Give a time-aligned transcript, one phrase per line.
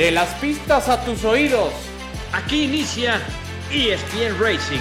[0.00, 1.74] De las pistas a tus oídos.
[2.32, 3.20] Aquí inicia
[3.70, 4.80] ESPN Racing.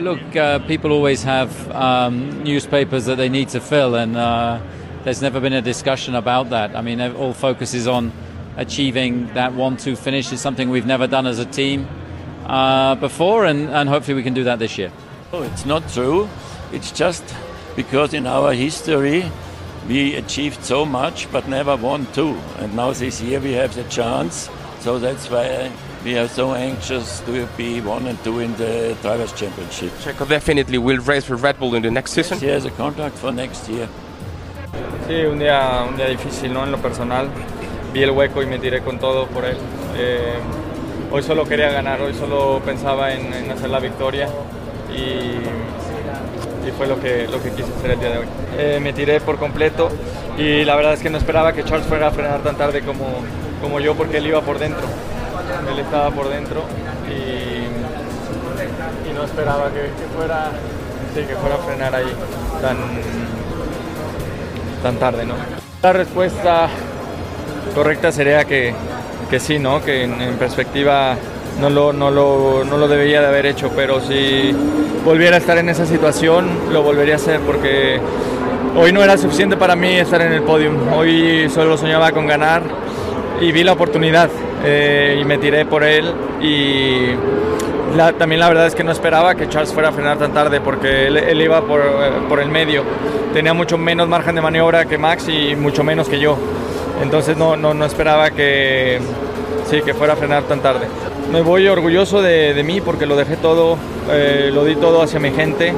[0.00, 4.58] Look, uh, people always have um, newspapers that they need to fill, and uh,
[5.04, 6.74] there's never been a discussion about that.
[6.74, 8.10] I mean, all focus is on
[8.56, 11.86] achieving that 1 2 finish, is something we've never done as a team
[12.46, 14.90] uh, before, and, and hopefully we can do that this year.
[15.34, 16.30] Oh, it's not true.
[16.72, 17.22] It's just
[17.76, 19.30] because in our history
[19.88, 22.36] we achieved so much but never won two.
[22.58, 24.48] And now this year we have the chance.
[24.80, 25.70] So that's why
[26.04, 29.90] we are so anxious to be one and two in the Drivers' Championship.
[30.02, 32.38] Checo definitely will race for Red Bull in the next season.
[32.38, 33.88] He has a contract for next year.
[35.06, 36.64] Sí, un día, un día difícil, ¿no?
[36.64, 37.28] En lo personal.
[37.92, 39.56] Vi el hueco y me tiré con todo por él.
[39.96, 40.34] Eh,
[41.10, 44.28] hoy solo quería ganar, hoy solo pensaba en, en hacer la victoria
[44.94, 45.38] y
[46.66, 48.26] y fue lo que, lo que quise hacer el día de hoy.
[48.58, 49.88] Eh, me tiré por completo
[50.36, 53.04] y la verdad es que no esperaba que Charles fuera a frenar tan tarde como,
[53.62, 54.86] como yo porque él iba por dentro.
[55.70, 56.62] Él estaba por dentro
[57.08, 57.66] y,
[59.08, 60.50] y no esperaba que, que fuera,
[61.14, 62.12] sí, que fuera a frenar ahí
[62.60, 62.76] tan,
[64.82, 65.24] tan tarde.
[65.24, 65.34] ¿no?
[65.82, 66.68] La respuesta
[67.74, 68.74] correcta sería que,
[69.30, 69.84] que sí, ¿no?
[69.84, 71.16] que en, en perspectiva
[71.60, 74.54] no lo, no, lo, no lo debería de haber hecho, pero si
[75.04, 77.98] volviera a estar en esa situación, lo volvería a hacer porque
[78.76, 80.72] hoy no era suficiente para mí estar en el podio.
[80.94, 82.62] Hoy solo soñaba con ganar
[83.40, 84.30] y vi la oportunidad
[84.64, 87.14] eh, y me tiré por él y
[88.18, 91.06] también la verdad es que no esperaba que Charles fuera a frenar tan tarde porque
[91.06, 92.82] él, él iba por, eh, por, el medio.
[93.32, 96.36] Tenía mucho menos margen de maniobra que Max y mucho menos que yo.
[97.02, 99.00] Entonces no, no, no esperaba que,
[99.70, 100.86] sí, que fuera a frenar tan tarde
[101.32, 103.78] me voy orgulloso de, de, mí porque lo dejé todo,
[104.10, 105.74] eh, lo di todo hacia mi gente.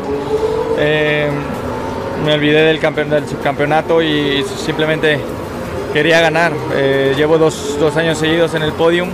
[0.79, 1.29] Eh,
[2.25, 5.19] me olvidé del, campeon, del, subcampeonato y simplemente
[5.93, 6.53] quería ganar.
[6.75, 9.09] Eh, llevo dos, dos, años seguidos en el podium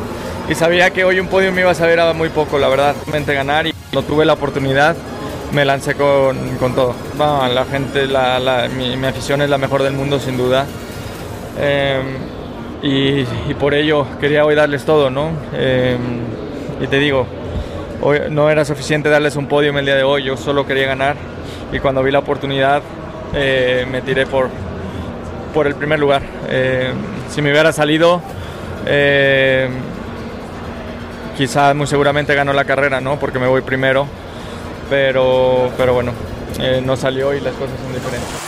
[0.49, 2.95] y sabía que hoy un podium me iba a saber a muy poco, la verdad.
[3.27, 4.97] ganar y no tuve la oportunidad,
[5.53, 6.95] me lancé con, con todo.
[7.19, 10.66] La gente, la, mi, mi, afición es la mejor del mundo sin duda.
[12.87, 15.31] Eh, y, por ello quería hoy darles todo, ¿no?
[15.55, 15.97] Eh,
[16.81, 17.27] y te digo,
[18.03, 21.17] hoy no era suficiente darles un podio el día de hoy, yo solo quería ganar
[21.72, 22.83] y cuando vi la oportunidad
[23.34, 24.49] eh, me tiré por,
[25.53, 26.22] por el primer lugar.
[26.49, 26.93] Eh,
[27.31, 28.21] si me hubiera salido,
[28.87, 29.69] eh,
[31.37, 33.19] quizás muy seguramente ganó la carrera, ¿no?
[33.19, 34.06] Porque me voy primero,
[34.91, 36.12] pero, pero bueno,
[36.84, 38.44] no salió y las cosas son diferentes.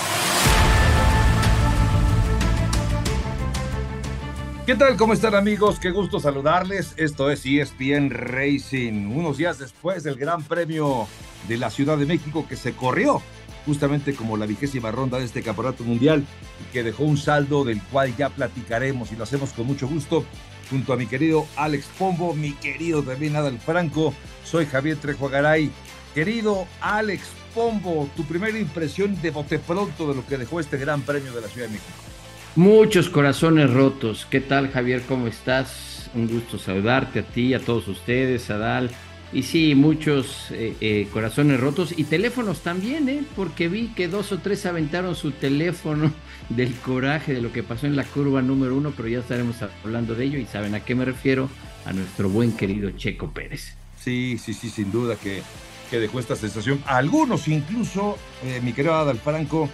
[4.66, 4.96] ¿Qué tal?
[4.96, 5.78] ¿Cómo están amigos?
[5.78, 6.94] Qué gusto saludarles.
[6.96, 9.06] Esto es ESPN Racing.
[9.06, 11.06] Unos días después del Gran Premio
[11.46, 13.22] de la Ciudad de México que se corrió
[13.64, 16.26] justamente como la vigésima ronda de este campeonato mundial
[16.60, 20.24] y que dejó un saldo del cual ya platicaremos y lo hacemos con mucho gusto
[20.68, 24.14] junto a mi querido Alex Pombo, mi querido también Adal Franco.
[24.44, 25.70] Soy Javier Trejo Garay.
[26.12, 31.02] Querido Alex Pombo, tu primera impresión de bote pronto de lo que dejó este Gran
[31.02, 32.15] Premio de la Ciudad de México.
[32.56, 34.26] Muchos corazones rotos.
[34.30, 35.02] ¿Qué tal, Javier?
[35.06, 36.08] ¿Cómo estás?
[36.14, 38.90] Un gusto saludarte a ti, a todos ustedes, a Dal.
[39.30, 43.24] Y sí, muchos eh, eh, corazones rotos y teléfonos también, ¿eh?
[43.36, 46.10] Porque vi que dos o tres aventaron su teléfono
[46.48, 50.14] del coraje de lo que pasó en la curva número uno, pero ya estaremos hablando
[50.14, 51.50] de ello y saben a qué me refiero,
[51.84, 53.74] a nuestro buen querido Checo Pérez.
[54.00, 55.42] Sí, sí, sí, sin duda que,
[55.90, 56.82] que dejó esta sensación.
[56.86, 59.68] Algunos incluso, eh, mi querido Adal Franco,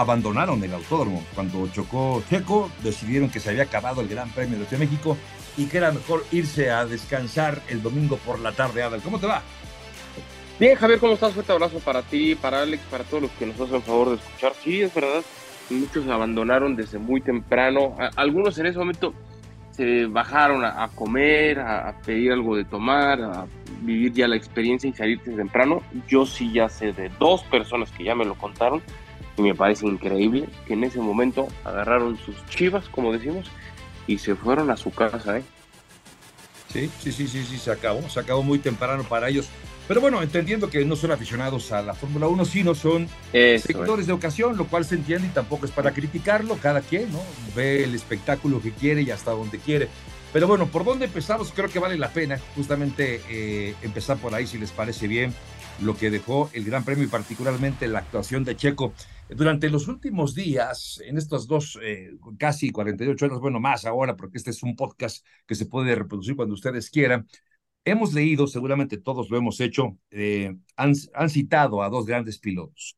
[0.00, 1.24] abandonaron el autódromo.
[1.34, 5.16] Cuando chocó Checo, decidieron que se había acabado el Gran Premio de México
[5.56, 8.82] y que era mejor irse a descansar el domingo por la tarde.
[8.82, 9.42] Adal, ¿cómo te va?
[10.58, 11.32] Bien, Javier, ¿cómo estás?
[11.32, 14.52] Fuerte abrazo para ti, para Alex, para todos los que nos hacen favor de escuchar.
[14.62, 15.22] Sí, es verdad,
[15.70, 17.96] muchos abandonaron desde muy temprano.
[18.16, 19.14] Algunos en ese momento
[19.70, 23.46] se bajaron a, a comer, a, a, pedir algo de tomar, a
[23.80, 25.82] vivir ya la experiencia y salirte temprano.
[26.08, 28.82] Yo sí ya sé de dos personas que ya me lo contaron
[29.40, 33.50] y me parece increíble que en ese momento agarraron sus chivas, como decimos,
[34.06, 35.42] y se fueron a su casa, ¿eh?
[36.70, 39.48] Sí, sí, sí, sí, sí, se acabó, se acabó muy temprano para ellos.
[39.88, 44.02] Pero bueno, entendiendo que no son aficionados a la Fórmula 1, sino son Eso sectores
[44.02, 44.06] es.
[44.06, 47.20] de ocasión, lo cual se entiende y tampoco es para criticarlo, cada quien, ¿no?
[47.56, 49.88] Ve el espectáculo que quiere y hasta donde quiere.
[50.32, 51.50] Pero bueno, ¿por dónde empezamos?
[51.52, 55.34] Creo que vale la pena justamente eh, empezar por ahí, si les parece bien,
[55.80, 58.92] lo que dejó el Gran Premio y particularmente la actuación de Checo.
[59.36, 64.38] Durante los últimos días, en estos dos, eh, casi 48 horas, bueno, más ahora, porque
[64.38, 67.28] este es un podcast que se puede reproducir cuando ustedes quieran,
[67.84, 72.96] hemos leído, seguramente todos lo hemos hecho, eh, han, han, citado a dos grandes pilotos.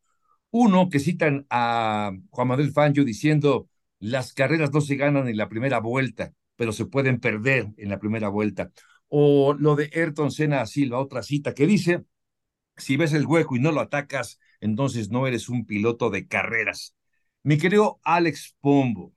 [0.51, 3.69] Uno que citan a Juan Manuel Fangio diciendo,
[3.99, 7.99] las carreras no se ganan en la primera vuelta, pero se pueden perder en la
[7.99, 8.71] primera vuelta.
[9.09, 12.05] O lo de Ayrton Senna Silva, otra cita que dice,
[12.77, 16.95] si ves el hueco y no lo atacas, entonces no eres un piloto de carreras.
[17.43, 19.13] Mi querido Alex Pombo,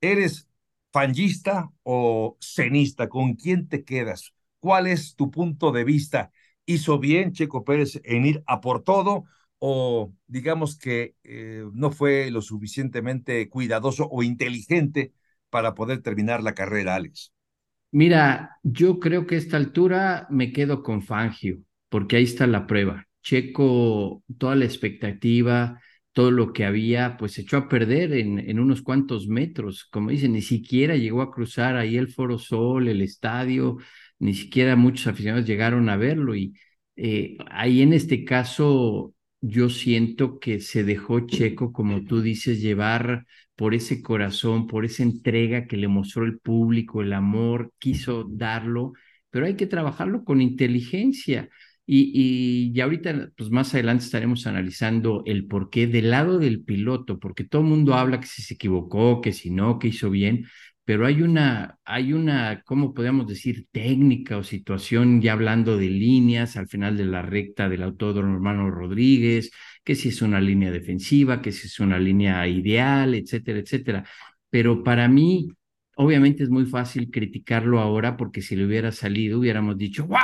[0.00, 0.48] ¿eres
[0.92, 3.08] fangista o cenista?
[3.08, 4.32] ¿Con quién te quedas?
[4.58, 6.32] ¿Cuál es tu punto de vista?
[6.64, 9.24] ¿Hizo bien Checo Pérez en ir a por todo
[9.58, 15.12] o digamos que eh, no fue lo suficientemente cuidadoso o inteligente
[15.50, 17.32] para poder terminar la carrera, Alex?
[17.92, 21.58] Mira, yo creo que a esta altura me quedo con Fangio,
[21.88, 23.06] porque ahí está la prueba.
[23.26, 25.80] Checo, toda la expectativa,
[26.12, 29.86] todo lo que había, pues se echó a perder en, en unos cuantos metros.
[29.90, 33.78] Como dicen, ni siquiera llegó a cruzar ahí el Foro Sol, el estadio,
[34.20, 36.36] ni siquiera muchos aficionados llegaron a verlo.
[36.36, 36.54] Y
[36.96, 43.26] eh, ahí en este caso yo siento que se dejó Checo, como tú dices, llevar
[43.56, 48.92] por ese corazón, por esa entrega que le mostró el público, el amor, quiso darlo,
[49.30, 51.48] pero hay que trabajarlo con inteligencia.
[51.88, 57.44] Y, y, ahorita, pues más adelante estaremos analizando el porqué del lado del piloto, porque
[57.44, 60.46] todo el mundo habla que si se equivocó, que si no, que hizo bien,
[60.84, 63.66] pero hay una, hay una, ¿cómo podríamos decir?
[63.72, 68.70] Técnica o situación, ya hablando de líneas al final de la recta del autódromo hermano
[68.70, 69.50] Rodríguez,
[69.84, 74.04] que si es una línea defensiva, que si es una línea ideal, etcétera, etcétera.
[74.50, 75.48] Pero para mí,
[75.96, 80.18] obviamente es muy fácil criticarlo ahora porque si le hubiera salido hubiéramos dicho, wow,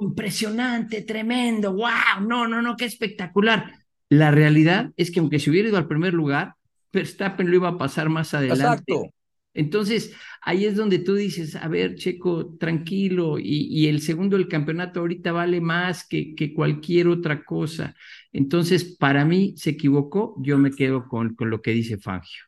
[0.00, 3.72] impresionante, tremendo, wow, no, no, no, qué espectacular.
[4.08, 6.54] La realidad es que aunque se hubiera ido al primer lugar,
[6.92, 8.92] Verstappen lo iba a pasar más adelante.
[8.92, 9.12] Exacto
[9.58, 15.00] entonces, ahí es donde tú dices, a ver, Checo, tranquilo, y, el segundo del campeonato
[15.00, 17.96] ahorita vale más que, que, cualquier otra cosa.
[18.32, 22.44] Entonces, para mí se equivocó, yo me quedo con, con lo que dice Fangio.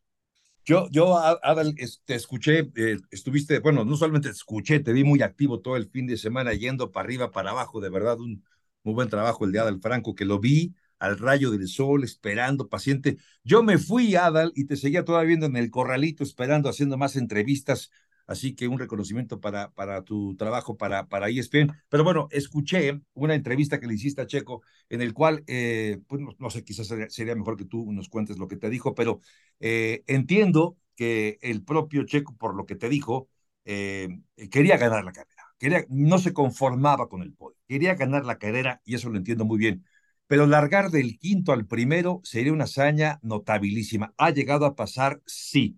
[0.64, 1.74] Yo, yo, Adal,
[2.04, 5.88] te escuché, eh, estuviste, bueno, no solamente te escuché, te vi muy activo todo el
[5.90, 8.44] fin de semana yendo para arriba, para abajo, de verdad, un
[8.84, 12.68] muy buen trabajo el de Adal Franco, que lo vi, al rayo del sol, esperando,
[12.68, 13.16] paciente.
[13.42, 17.16] Yo me fui, Adal, y te seguía todavía viendo en el corralito, esperando, haciendo más
[17.16, 17.90] entrevistas.
[18.30, 21.72] Así que un reconocimiento para, para tu trabajo para, para ESPN.
[21.88, 26.22] Pero bueno, escuché una entrevista que le hiciste a Checo, en el cual, eh, pues
[26.38, 29.20] no, sé, quizás sería, mejor que tú nos cuentes lo que te dijo, pero
[29.58, 33.28] eh, entiendo que el propio Checo, por lo que te dijo,
[33.64, 34.08] eh,
[34.50, 35.42] quería ganar la carrera.
[35.58, 39.44] Quería, no se conformaba con el podio, quería ganar la carrera y eso lo entiendo
[39.44, 39.84] muy bien
[40.26, 44.14] pero largar del quinto al primero sería una hazaña notabilísima.
[44.16, 45.20] ¿Ha llegado a pasar?
[45.26, 45.76] Sí,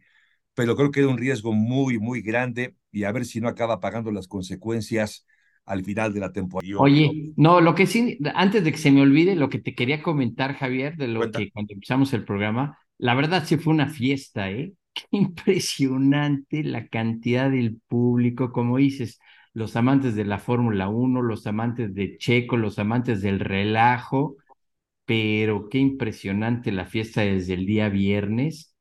[0.55, 3.81] pero creo que era un riesgo muy, muy grande y a ver si no acaba
[3.81, 5.27] pagando las consecuencias
[5.65, 6.75] al final de la temporada.
[6.79, 10.03] Oye, no, lo que sí, antes de que se me olvide, lo que te quería
[10.03, 14.51] comentar, Javier, de lo que cuando empezamos el programa, la verdad sí fue una fiesta,
[14.51, 14.75] ¿eh?
[14.95, 19.19] Qué impresionante la cantidad del público, como dices,
[19.55, 24.37] los amantes de la Fórmula 1, los amantes de Checo, los amantes del relajo,
[25.05, 28.72] pero qué impresionante la fiesta desde el día viernes.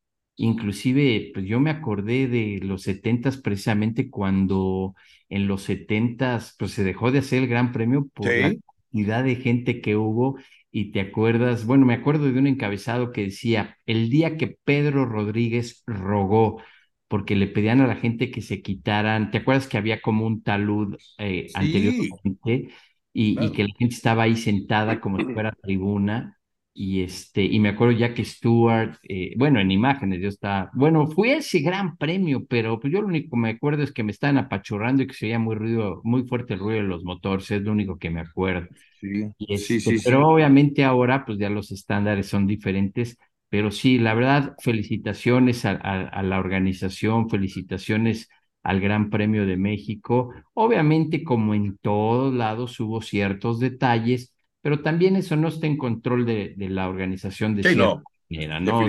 [0.41, 4.95] Inclusive, pues yo me acordé de los setentas precisamente cuando
[5.29, 8.53] en los setentas pues se dejó de hacer el Gran Premio por la
[8.91, 10.37] cantidad de gente que hubo
[10.71, 15.05] y te acuerdas, bueno, me acuerdo de un encabezado que decía, el día que Pedro
[15.05, 16.61] Rodríguez rogó
[17.07, 20.41] porque le pedían a la gente que se quitaran, ¿te acuerdas que había como un
[20.43, 22.69] talud eh, anteriormente?
[23.13, 26.39] y, que la gente estaba ahí sentada como si fuera tribuna.
[26.73, 31.05] Y, este, y me acuerdo ya que Stewart, eh, bueno, en imágenes yo estaba, bueno,
[31.07, 34.11] fue ese gran premio, pero pues yo lo único que me acuerdo es que me
[34.13, 37.51] estaban apachurrando y que se oía muy ruido, muy fuerte el ruido de los motores,
[37.51, 38.69] es lo único que me acuerdo.
[38.99, 43.17] Sí, sí, este, sí, Pero obviamente ahora pues ya los estándares son diferentes,
[43.49, 48.29] pero sí, la verdad, felicitaciones a, a la organización, felicitaciones
[48.63, 50.33] al Gran Premio de México.
[50.53, 56.25] Obviamente, como en todos lados, hubo ciertos detalles, pero también eso no está en control
[56.25, 58.87] de, de la organización de cierta manera, ¿no?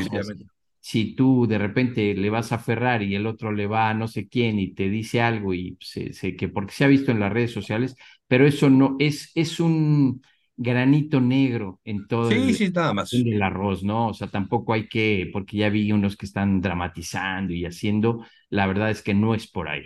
[0.84, 4.08] si tú de repente le vas a Ferrari y el otro le va a no
[4.08, 7.32] sé quién y te dice algo y sé que porque se ha visto en las
[7.32, 7.94] redes sociales,
[8.26, 10.22] pero eso no es, es un
[10.56, 13.12] granito negro en todo el, sí, nada más.
[13.12, 14.08] el arroz, ¿no?
[14.08, 18.66] O sea, tampoco hay que, porque ya vi unos que están dramatizando y haciendo, la
[18.66, 19.84] verdad es que no es por ahí.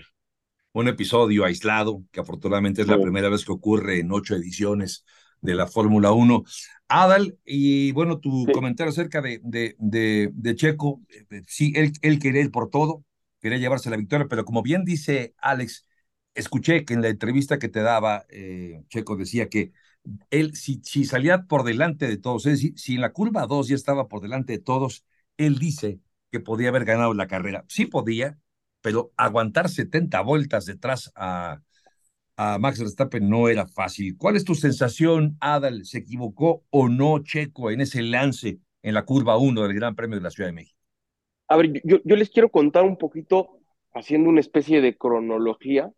[0.72, 5.04] Un episodio aislado, que afortunadamente es la primera vez que ocurre en ocho ediciones
[5.46, 6.44] de la Fórmula 1.
[6.88, 11.00] Adal, y bueno, tu comentario acerca de, de, de, Checo,
[11.30, 13.04] eh, sí, él, él quería ir por todo,
[13.40, 15.86] quería llevarse la victoria, pero como bien dice Alex,
[16.34, 19.72] escuché que en la entrevista que te daba, eh, Checo decía que
[20.30, 23.68] él, si, si salía por delante de todos, es decir, si en la curva 2
[23.68, 25.04] ya estaba por delante de todos,
[25.36, 26.00] él dice
[26.30, 27.64] que podía haber ganado la carrera.
[27.68, 28.38] Sí podía,
[28.80, 31.60] pero aguantar 70 vueltas detrás a,
[32.36, 34.16] a Max Verstappen no era fácil.
[34.16, 35.84] ¿Cuál es tu sensación, Adal?
[35.84, 40.16] ¿Se equivocó o no Checo en ese lance en la curva 1 del Gran Premio
[40.16, 40.78] de la Ciudad de México?
[41.48, 43.60] A ver, yo, les quiero contar un poquito,
[43.94, 45.90] haciendo una especie de cronología,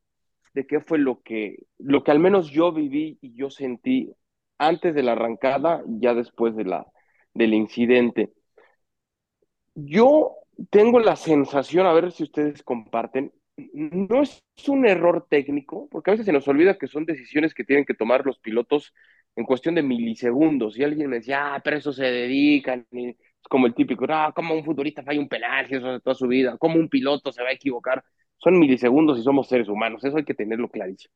[0.55, 4.13] de qué fue lo que, lo que al menos yo viví y yo sentí
[4.59, 6.87] antes de la arrancada, ya después de la,
[7.35, 8.33] del incidente.
[9.75, 10.35] Yo
[10.71, 13.33] tengo la sensación, a ver si ustedes comparten,
[13.73, 17.65] no es un error técnico, porque a veces se nos olvida que son decisiones que
[17.65, 18.95] tienen que tomar los pilotos
[19.37, 20.79] en cuestión de milisegundos.
[20.79, 23.17] Y alguien me decía, ah, pero eso se dedican, es
[23.49, 26.57] como el típico, ah, como un futbolista falla un penal, eso de toda su vida,
[26.59, 28.05] como un piloto se va a equivocar.
[28.37, 31.13] Son milisegundos y somos seres humanos, eso hay que tenerlo clarísimo.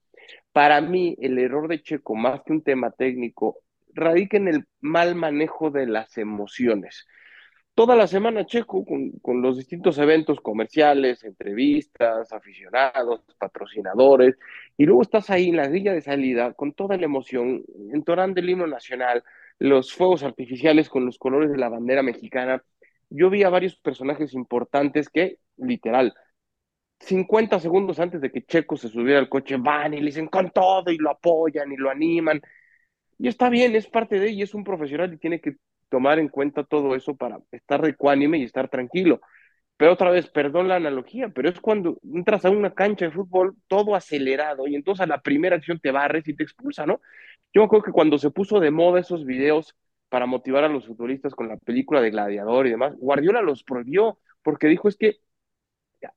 [0.52, 3.58] Para mí, el error de Checo, más que un tema técnico,
[3.94, 7.06] radica en el mal manejo de las emociones
[7.74, 14.36] toda la semana Checo con, los distintos eventos comerciales, entrevistas, aficionados, patrocinadores,
[14.76, 18.50] y luego estás ahí en la grilla de salida con toda la emoción, entonando el
[18.50, 19.24] himno nacional,
[19.58, 22.62] los fuegos artificiales con los colores de la bandera mexicana.
[23.10, 26.14] Yo vi a varios personajes importantes que, literal,
[27.00, 30.50] 50 segundos antes de que Checo se subiera al coche, van y le dicen con
[30.50, 32.40] todo y lo apoyan y lo animan.
[33.18, 35.56] Y está bien, es parte de ella, es un profesional y tiene que
[35.92, 39.20] tomar en cuenta todo eso para estar ecuánime y estar tranquilo.
[39.76, 43.56] Pero otra vez, perdón la analogía, pero es cuando entras a una cancha de fútbol
[43.68, 47.02] todo acelerado y entonces a la primera acción te barres y te expulsa, ¿no?
[47.52, 49.76] Yo acuerdo que cuando se puso de moda esos videos
[50.08, 54.18] para motivar a los futbolistas con la película de Gladiador y demás, Guardiola los prohibió
[54.42, 55.18] porque dijo es que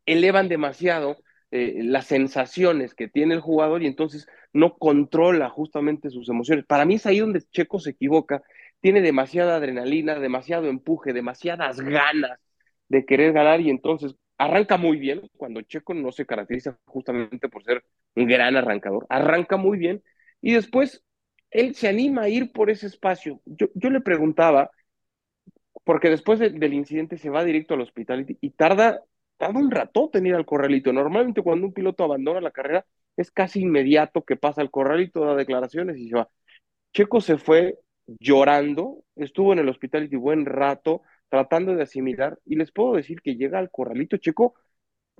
[0.06, 1.18] elevan demasiado
[1.52, 6.66] eh, las sensaciones que tiene el jugador y entonces no controla justamente sus emociones.
[6.66, 8.42] Para mí es ahí donde Checo se equivoca
[8.86, 12.40] tiene demasiada adrenalina, demasiado empuje, demasiadas ganas
[12.88, 17.64] de querer ganar y entonces arranca muy bien, cuando Checo no se caracteriza justamente por
[17.64, 17.84] ser
[18.16, 20.04] un gran arrancador, arranca muy bien
[20.40, 21.04] y después
[21.50, 23.42] él se anima a ir por ese espacio.
[23.46, 24.70] Yo, yo le preguntaba,
[25.84, 29.02] porque después del incidente se va directo al hospital y, tarda,
[29.38, 30.94] tarda un rato en ir al corralito.
[30.94, 32.86] Normalmente cuando un piloto abandona la carrera
[33.18, 36.30] es casi inmediato que pasa al corralito, da declaraciones y se va.
[36.94, 42.56] Checo se fue llorando, estuvo en el hospital y buen rato tratando de asimilar y
[42.56, 44.56] les puedo decir que llega al corralito checo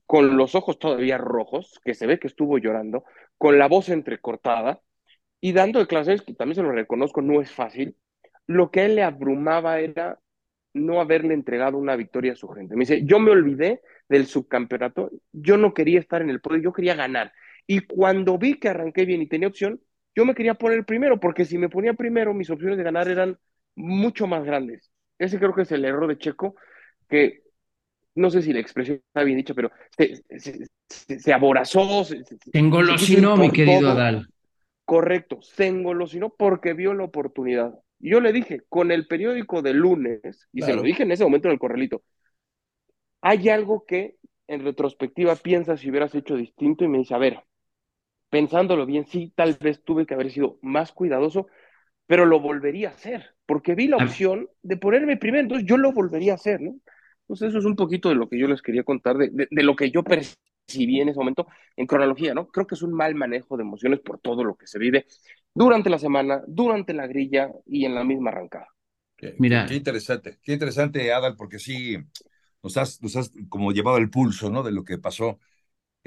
[0.06, 3.06] con los ojos todavía rojos, que se ve que estuvo llorando,
[3.38, 4.82] con la voz entrecortada
[5.42, 7.98] y dando declaraciones que también se lo reconozco, no es fácil.
[8.48, 10.20] Lo que a él le abrumaba era
[10.74, 12.76] no haberle entregado una victoria a su gente.
[12.76, 16.74] Me dice, yo me olvidé del subcampeonato, yo no quería estar en el podio, yo
[16.74, 17.34] quería ganar.
[17.66, 19.82] Y cuando vi que arranqué bien y tenía opción,
[20.16, 23.38] yo me quería poner primero, porque si me ponía primero, mis opciones de ganar eran
[23.76, 24.92] mucho más grandes.
[25.20, 26.56] Ese creo que es el error de Checo,
[27.10, 27.44] que
[28.16, 30.24] no sé si la expresión está bien dicha, pero se,
[31.20, 32.04] se, aborazó.
[32.06, 34.28] Se, engolosinó, mi querido Adal.
[34.86, 37.74] Correcto, se engolosinó porque vio la oportunidad.
[38.00, 41.24] Y yo le dije, con el periódico de lunes, y se lo dije en ese
[41.24, 42.04] momento en el corralito,
[43.22, 44.16] hay algo que
[44.48, 47.40] en retrospectiva piensas si hubieras hecho distinto y me dice, a ver,
[48.30, 51.48] pensándolo bien, sí, tal vez tuve que haber sido más cuidadoso,
[52.08, 55.92] pero lo volvería a hacer, porque vi la opción de ponerme primero, entonces yo lo
[55.92, 56.76] volvería a hacer, ¿no?
[57.22, 59.76] Entonces eso es un poquito de lo que yo les quería contar, de, de, lo
[59.76, 62.48] que yo percibí en ese momento en cronología, ¿no?
[62.48, 65.08] Creo que es un mal manejo de emociones por todo lo que se vive
[65.54, 68.68] durante la semana, durante la grilla y en la misma arrancada.
[69.38, 69.66] Mira.
[69.66, 71.98] Qué interesante, qué interesante, Adal, porque sí
[72.62, 74.64] nos has, nos has como llevado el pulso, ¿no?
[74.64, 75.40] De lo que pasó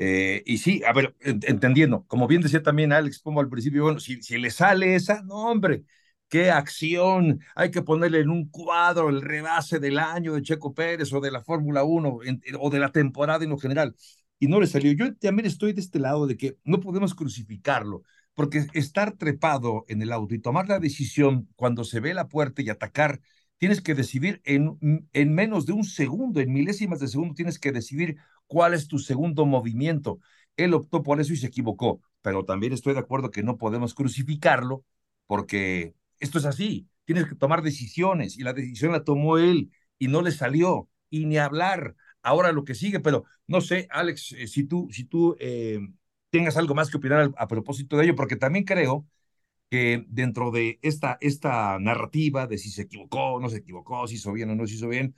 [0.01, 3.99] eh, y sí, a ver, entendiendo, como bien decía también Alex como al principio, bueno,
[3.99, 5.83] si, si le sale esa, no, hombre,
[6.29, 11.13] qué acción, hay que ponerle en un cuadro el rebase del año de Checo Pérez
[11.13, 12.19] o de la Fórmula 1
[12.61, 13.97] o de la temporada en lo general.
[14.39, 14.93] Y no le salió.
[14.93, 18.03] Yo también estoy de este lado de que no podemos crucificarlo,
[18.35, 22.63] porque estar trepado en el auto y tomar la decisión cuando se ve la puerta
[22.63, 23.21] y atacar,
[23.57, 24.79] tienes que decidir en,
[25.13, 28.99] en menos de un segundo, en milésimas de segundo, tienes que decidir cuál es tu
[28.99, 30.19] segundo movimiento.
[30.57, 33.95] Él optó por eso y se equivocó, pero también estoy de acuerdo que no podemos
[33.95, 34.85] crucificarlo
[35.27, 36.89] porque esto es así.
[37.05, 41.27] Tienes que tomar decisiones y la decisión la tomó él y no le salió y
[41.27, 41.95] ni hablar.
[42.23, 45.79] Ahora lo que sigue, pero no sé, Alex, eh, si tú, si tú eh,
[46.31, 49.07] tengas algo más que opinar a, propósito de ello, porque también creo
[49.71, 54.33] que dentro de esta, esta narrativa de si se equivocó, no se equivocó, si hizo
[54.33, 55.15] bien o no se hizo bien,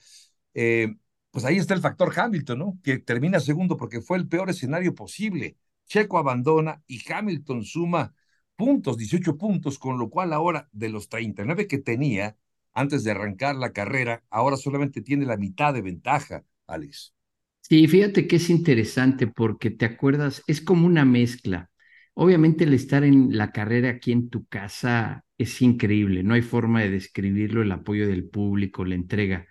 [0.55, 0.97] eh,
[1.31, 2.79] pues ahí está el factor Hamilton, ¿no?
[2.83, 5.57] Que termina segundo porque fue el peor escenario posible.
[5.87, 8.15] Checo abandona y Hamilton suma
[8.57, 12.37] puntos, 18 puntos, con lo cual ahora de los 39 que tenía
[12.73, 17.15] antes de arrancar la carrera, ahora solamente tiene la mitad de ventaja Alex.
[17.61, 21.71] Sí, fíjate que es interesante porque te acuerdas, es como una mezcla.
[22.15, 26.83] Obviamente el estar en la carrera aquí en tu casa es increíble, no hay forma
[26.83, 29.47] de describirlo, el apoyo del público, la entrega,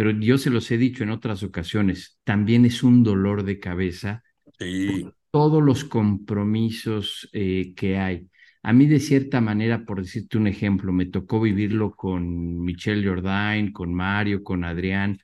[0.00, 4.22] pero yo se los he dicho en otras ocasiones, también es un dolor de cabeza.
[4.58, 5.06] Sí.
[5.30, 8.26] Todos los compromisos eh, que hay.
[8.62, 13.72] A mí, de cierta manera, por decirte un ejemplo, me tocó vivirlo con Michelle Jordain,
[13.72, 15.18] con Mario, con Adrián.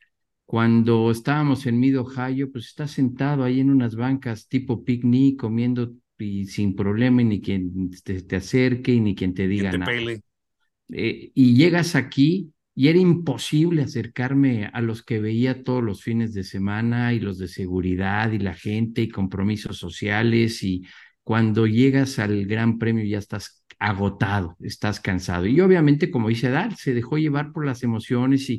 [0.44, 5.94] Cuando estábamos en Mid Ohio, pues está sentado ahí en unas bancas tipo picnic, comiendo
[6.18, 9.90] y sin problema, y ni quien te, acerque, ni quien te diga nada.
[10.90, 16.34] Eh, y llegas aquí y era imposible acercarme a los que veía todos los fines
[16.34, 20.84] de semana y los de seguridad y la gente y compromisos sociales y
[21.24, 25.46] cuando llegas al Gran Premio ya estás agotado, estás cansado.
[25.46, 28.56] Y obviamente, como dice Dar, se dejó llevar por las emociones y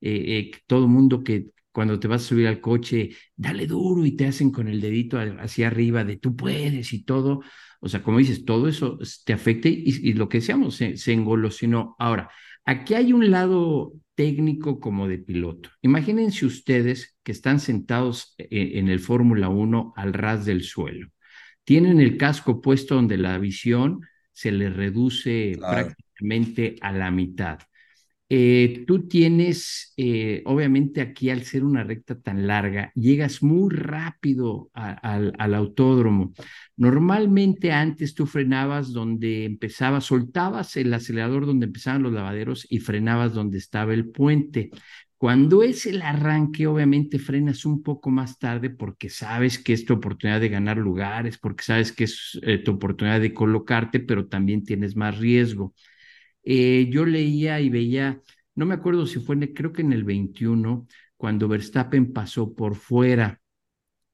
[0.00, 4.06] eh, eh, todo el mundo que cuando te vas a subir al coche, dale duro
[4.06, 7.42] y te hacen con el dedito hacia arriba de tú puedes y todo.
[7.80, 11.94] O sea, como dices, todo eso te afecta y, lo que decíamos, se, se engolosinó.
[11.98, 12.30] Ahora,
[12.68, 15.70] aquí hay un lado técnico como de piloto.
[15.82, 21.08] Imagínense ustedes que están sentados eh, en el Fórmula 1 al ras del suelo
[21.68, 24.00] tienen el casco puesto donde la visión
[24.32, 27.58] se les reduce prácticamente a la mitad.
[28.30, 34.70] Eh, tú tienes, eh, obviamente aquí al ser una recta tan larga, llegas muy rápido
[34.74, 36.34] al autódromo.
[36.76, 43.32] Normalmente antes tú frenabas donde empezaba, soltabas el acelerador donde empezaban los lavaderos y frenabas
[43.32, 44.70] donde estaba el puente.
[45.16, 49.94] Cuando es el arranque, obviamente frenas un poco más tarde porque sabes que es tu
[49.94, 54.62] oportunidad de ganar lugares, porque sabes que es eh, tu oportunidad de colocarte, pero también
[54.64, 55.74] tienes más riesgo.
[56.50, 58.22] Eh, yo leía y veía,
[58.54, 60.86] no me acuerdo si fue, creo que en el 21,
[61.18, 63.38] cuando Verstappen pasó por fuera.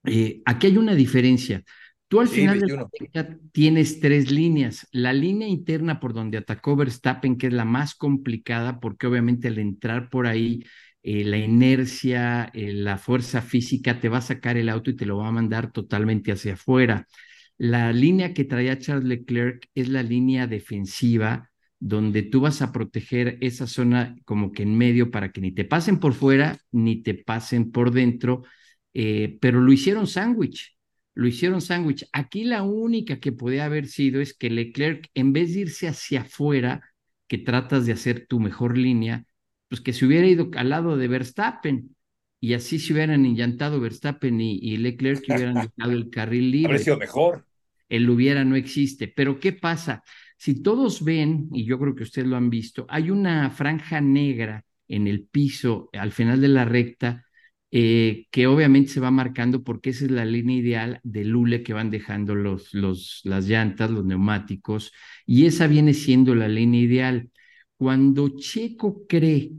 [0.04, 1.62] Eh, aquí hay una diferencia.
[2.08, 2.76] Tú al final de
[3.12, 4.86] la tienes tres líneas.
[4.90, 9.58] La línea interna por donde atacó Verstappen, que es la más complicada, porque obviamente al
[9.58, 10.64] entrar por ahí
[11.04, 15.06] eh, la inercia, eh, la fuerza física te va a sacar el auto y te
[15.06, 17.06] lo va a mandar totalmente hacia afuera.
[17.58, 21.50] La línea que traía Charles Leclerc es la línea defensiva,
[21.86, 25.66] donde tú vas a proteger esa zona como que en medio para que ni te
[25.66, 28.42] pasen por fuera ni te pasen por dentro,
[28.94, 30.78] eh, pero lo hicieron sándwich,
[31.12, 32.08] lo hicieron sándwich.
[32.10, 36.22] Aquí la única que podía haber sido es que Leclerc, en vez de irse hacia
[36.22, 36.90] afuera,
[37.28, 39.26] que tratas de hacer tu mejor línea,
[39.68, 41.94] pues que se hubiera ido al lado de Verstappen
[42.40, 46.78] y así se hubieran enllantado Verstappen y, Leclerc que hubieran dejado el carril libre.
[46.78, 47.44] sido mejor.
[47.90, 49.06] El hubiera no existe.
[49.06, 50.02] Pero ¿qué pasa?
[50.36, 54.64] Si todos ven, y yo creo que ustedes lo han visto, hay una franja negra
[54.88, 57.24] en el piso al final de la recta
[57.76, 61.72] eh, que obviamente se va marcando porque esa es la línea ideal de lule que
[61.72, 64.92] van dejando los, los, las llantas, los neumáticos,
[65.26, 67.30] y esa viene siendo la línea ideal.
[67.76, 69.52] Cuando Checo cree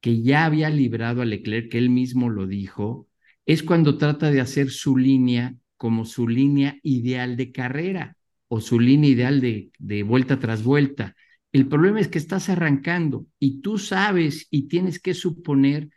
[0.00, 3.08] que ya había librado a Leclerc, que él mismo lo dijo,
[3.46, 8.16] es cuando trata de hacer su línea como su línea ideal de carrera
[8.54, 11.14] o su línea ideal de, de vuelta tras vuelta.
[11.52, 15.88] El problema es que estás arrancando y tú sabes y tienes que suponer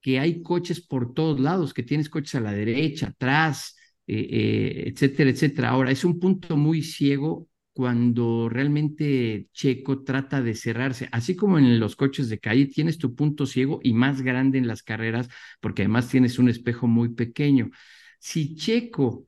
[0.00, 3.76] que hay coches por todos lados, que tienes coches a la derecha, atrás,
[4.06, 5.70] eh, eh, etcétera, etcétera.
[5.70, 11.80] Ahora, es un punto muy ciego cuando realmente Checo trata de cerrarse, así como en
[11.80, 15.28] los coches de calle tienes tu punto ciego y más grande en las carreras,
[15.60, 17.70] porque además tienes un espejo muy pequeño.
[18.18, 19.26] Si Checo,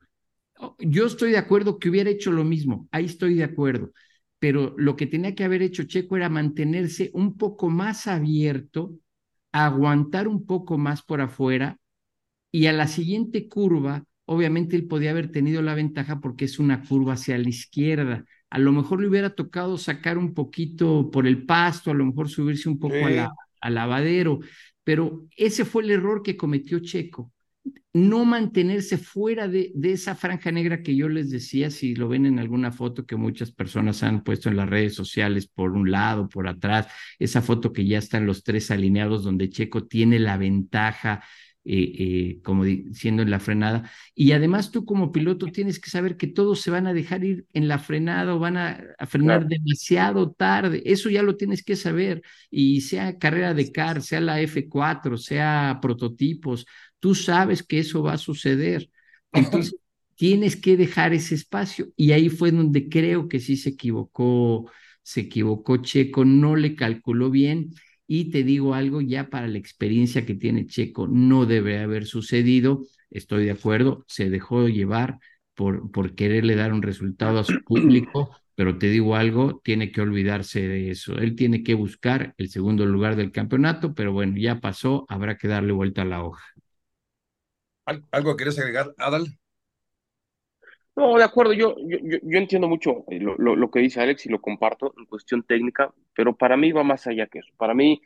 [0.79, 3.91] yo estoy de acuerdo que hubiera hecho lo mismo, ahí estoy de acuerdo,
[4.39, 8.93] pero lo que tenía que haber hecho Checo era mantenerse un poco más abierto,
[9.51, 11.77] aguantar un poco más por afuera
[12.51, 16.81] y a la siguiente curva obviamente él podía haber tenido la ventaja porque es una
[16.83, 18.25] curva hacia la izquierda.
[18.49, 22.29] A lo mejor le hubiera tocado sacar un poquito por el pasto, a lo mejor
[22.29, 22.95] subirse un poco
[23.61, 24.39] al lavadero,
[24.83, 27.31] pero ese fue el error que cometió Checo.
[27.93, 32.25] No mantenerse fuera de, de, esa franja negra que yo les decía, si lo ven
[32.25, 36.27] en alguna foto que muchas personas han puesto en las redes sociales, por un lado,
[36.27, 36.87] por atrás,
[37.19, 41.23] esa foto que ya están los tres alineados donde Checo tiene la ventaja,
[41.67, 43.89] eh, eh, como diciendo en la frenada.
[44.13, 47.47] Y además tú como piloto tienes que saber que todos se van a dejar ir
[47.53, 50.83] en la frenada o van a, frenar demasiado tarde.
[50.85, 52.21] Eso ya lo tienes que saber.
[52.51, 56.67] Y sea carrera de car, sea la F4, sea prototipos,
[57.05, 58.89] tú sabes que eso va a suceder.
[59.33, 59.75] Entonces
[60.15, 61.87] tienes que dejar ese espacio.
[61.95, 64.71] Y ahí fue donde creo que sí se equivocó,
[65.03, 67.71] se equivocó Checo, no le calculó bien
[68.07, 72.81] Y te digo algo, ya para la experiencia que tiene Checo, no debe haber sucedido.
[73.11, 75.19] Estoy de acuerdo, se dejó llevar
[75.53, 80.01] por, por quererle dar un resultado a su público, pero te digo algo, tiene que
[80.01, 81.17] olvidarse de eso.
[81.17, 85.47] Él tiene que buscar el segundo lugar del campeonato, pero bueno, ya pasó, habrá que
[85.47, 86.43] darle vuelta a la hoja.
[87.85, 89.27] ¿Algo querés agregar, Adal?
[90.95, 94.25] No, de acuerdo, yo, yo, yo entiendo mucho eh, lo, lo, lo, que dice Alex
[94.25, 97.51] y lo comparto en cuestión técnica, pero para mí va más allá que eso.
[97.57, 98.01] Para mí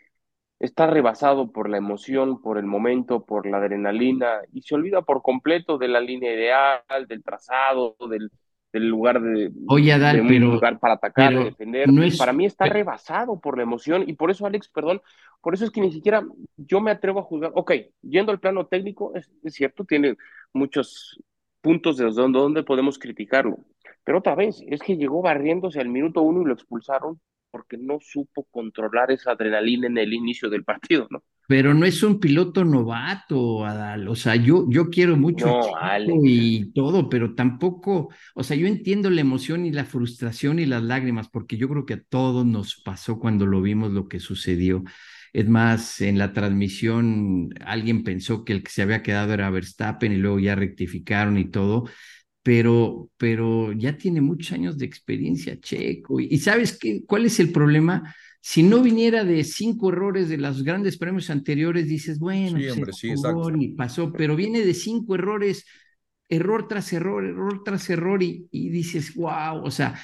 [0.59, 5.21] está rebasado por la emoción, por el momento, por la adrenalina y se olvida por
[5.21, 8.31] completo de la línea ideal, del trazado, del,
[8.71, 11.91] del lugar de, Oye, Adal, de un pero, lugar para atacar, pero defender.
[11.91, 15.01] no es- para mí está pero- rebasado por la emoción y por eso, Alex, perdón,
[15.41, 16.23] por eso es que ni siquiera
[16.57, 17.51] yo me atrevo a juzgar.
[17.55, 20.17] Ok, yendo al plano técnico, es, es cierto, tiene
[20.53, 21.19] muchos
[21.61, 23.57] puntos desde donde, donde podemos criticarlo.
[24.03, 27.19] Pero otra vez, es que llegó barriéndose al minuto uno y lo expulsaron
[27.51, 31.23] porque no supo controlar esa adrenalina en el inicio del partido, ¿no?
[31.47, 34.07] Pero no es un piloto novato, Adal.
[34.07, 35.63] O sea, yo, yo quiero mucho No,
[36.23, 40.83] y todo, pero tampoco, o sea, yo entiendo la emoción y la frustración y las
[40.83, 44.83] lágrimas, porque yo creo que a todos nos pasó cuando lo vimos lo que sucedió.
[45.33, 50.11] Es más, en la transmisión alguien pensó que el que se había quedado era Verstappen
[50.11, 51.85] y luego ya rectificaron y todo,
[52.49, 56.19] pero, pero ya tiene muchos años de experiencia Checo.
[56.19, 57.03] Y, ¿sabes qué?
[57.05, 58.15] ¿Cuál es el problema?
[58.41, 62.73] Si no viniera de cinco errores de los grandes premios anteriores, dices, bueno, Sí, pues,
[62.73, 65.65] hombre, se sí, jugó y pasó, pero viene de cinco errores,
[66.29, 69.99] error tras error, error tras error, y, y dices, wow, o sea,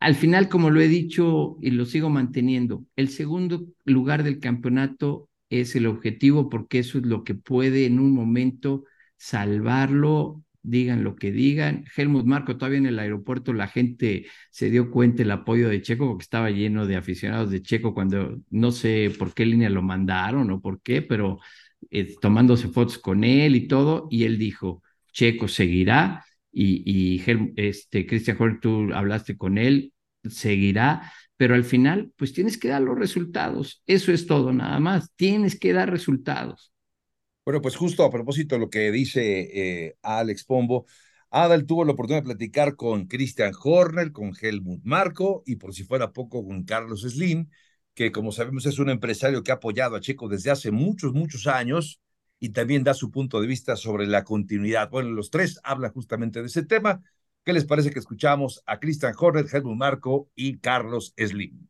[0.00, 5.28] al final, como lo he dicho y lo sigo manteniendo, el segundo lugar del campeonato
[5.50, 8.84] es el objetivo porque eso es lo que puede en un momento
[9.18, 11.84] salvarlo, digan lo que digan.
[11.96, 16.06] Helmut Marco, todavía en el aeropuerto la gente se dio cuenta el apoyo de Checo
[16.08, 20.50] porque estaba lleno de aficionados de Checo cuando no sé por qué línea lo mandaron
[20.50, 21.38] o por qué, pero
[21.90, 27.22] eh, tomándose fotos con él y todo, y él dijo, Checo seguirá y, y
[27.56, 29.92] este, Christian tú hablaste con él,
[30.24, 33.82] seguirá, pero al final, pues tienes que dar los resultados.
[33.86, 35.10] Eso es todo, nada más.
[35.16, 36.70] Tienes que dar resultados.
[37.44, 40.86] Bueno, pues justo a propósito de lo que dice eh, Alex Pombo,
[41.30, 45.84] Adal tuvo la oportunidad de platicar con Christian Horner, con Helmut Marco y por si
[45.84, 47.48] fuera poco con Carlos Slim,
[47.94, 51.46] que como sabemos es un empresario que ha apoyado a Checo desde hace muchos, muchos
[51.46, 52.00] años
[52.38, 54.90] y también da su punto de vista sobre la continuidad.
[54.90, 57.02] Bueno, los tres hablan justamente de ese tema.
[57.44, 61.68] ¿Qué les parece que escuchamos a Christian Horner, Helmut Marco y Carlos Slim?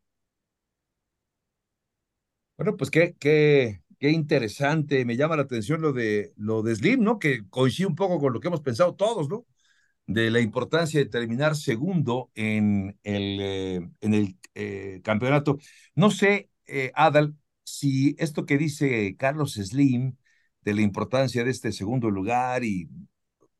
[2.57, 7.03] Bueno, pues qué, qué, qué interesante, me llama la atención lo de, lo de Slim,
[7.03, 7.19] ¿no?
[7.19, 9.47] Que coincide un poco con lo que hemos pensado todos, ¿no?
[10.07, 15.59] De la importancia de terminar segundo en el, eh, en el eh, campeonato.
[15.95, 17.35] No sé, eh, Adal,
[17.65, 20.17] si esto que dice Carlos Slim
[20.63, 22.89] de la importancia de este segundo lugar y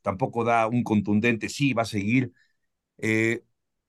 [0.02, 2.34] tampoco da un contundente sí, va a seguir.
[3.00, 3.44] Eh,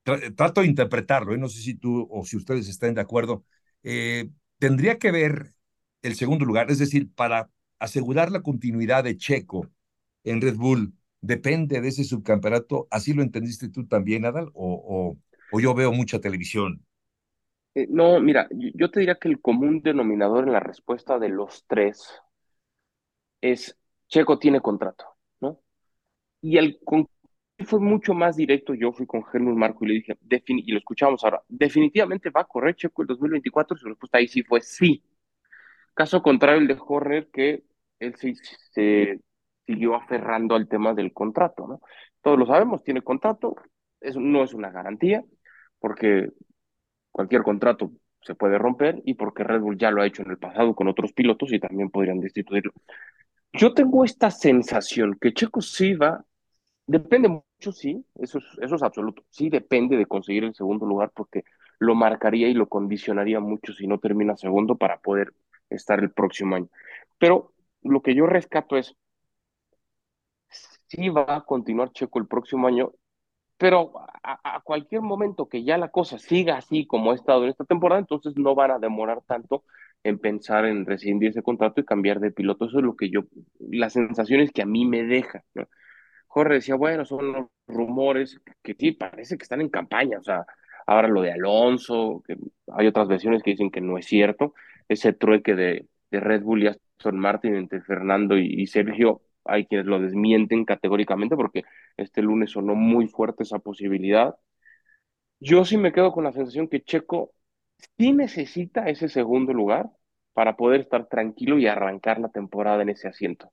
[0.05, 1.37] tra- trato de interpretarlo, ¿eh?
[1.37, 3.45] no sé si tú o si ustedes están de acuerdo.
[3.83, 5.55] Eh, tendría que ver
[6.03, 9.69] el segundo lugar, es decir, para asegurar la continuidad de Checo
[10.23, 12.87] en Red Bull, depende de ese subcampeonato.
[12.91, 14.49] ¿Así lo entendiste tú también, Adal?
[14.53, 15.17] ¿O,
[15.51, 16.85] o, yo veo mucha televisión?
[17.75, 21.65] Eh, no, mira, yo te diría que el común denominador en la respuesta de los
[21.67, 22.21] tres
[23.41, 25.05] es Checo tiene contrato,
[25.41, 25.59] ¿no?
[26.41, 27.07] Y el con
[27.65, 28.73] fue mucho más directo.
[28.73, 32.45] Yo fui con Helmut Marco y le dije, y lo escuchamos ahora, definitivamente va a
[32.45, 33.77] correr Checo el 2024.
[33.77, 35.03] Su respuesta ahí sí fue sí.
[35.93, 37.63] Caso contrario, el de Horner, que
[37.99, 38.35] él sí
[38.71, 39.19] se
[39.65, 41.81] siguió aferrando al tema del contrato, ¿no?
[42.21, 43.55] Todos lo sabemos, tiene contrato,
[44.15, 45.23] no es una garantía,
[45.79, 46.29] porque
[47.11, 50.37] cualquier contrato se puede romper y porque Red Bull ya lo ha hecho en el
[50.37, 52.71] pasado con otros pilotos y también podrían destituirlo.
[53.53, 55.59] Yo tengo esta sensación que Checo
[56.01, 56.25] va,
[56.87, 61.11] depende mucho, sí, eso es, eso es absoluto, sí depende de conseguir el segundo lugar
[61.13, 61.43] porque
[61.79, 65.33] lo marcaría y lo condicionaría mucho si no termina segundo para poder
[65.75, 66.69] estar el próximo año.
[67.17, 68.95] Pero lo que yo rescato es,
[70.87, 72.91] sí va a continuar Checo el próximo año,
[73.57, 77.65] pero a, cualquier momento que ya la cosa siga así como ha estado en esta
[77.65, 79.63] temporada, entonces no van a demorar tanto
[80.03, 82.65] en pensar en rescindir ese contrato y cambiar de piloto.
[82.65, 83.21] Eso es lo que yo,
[83.59, 85.43] las sensaciones que a mí me deja.
[86.27, 90.45] Jorge decía, bueno, son los rumores que sí, parece que están en campaña, o sea,
[90.87, 92.35] ahora lo de Alonso, que
[92.67, 94.53] hay otras versiones que dicen que no es cierto,
[94.87, 99.87] ese trueque de, Red Bull y Aston Martin entre Fernando y, y Sergio, hay quienes
[99.87, 101.63] lo desmienten categóricamente porque
[101.97, 104.35] este lunes sonó muy fuerte esa posibilidad.
[105.39, 107.33] Yo sí me quedo con la sensación que Checo
[107.97, 109.89] sí necesita ese segundo lugar,
[110.33, 113.51] para poder estar tranquilo y arrancar la temporada en ese asiento.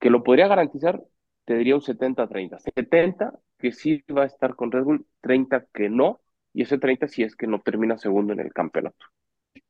[0.00, 1.02] Que lo podría garantizar,
[1.44, 2.58] te diría un 70-30.
[2.58, 6.20] 70 que sí va a estar con Red Bull, 30 que no,
[6.52, 9.06] y ese 30 si es que no termina segundo en el campeonato.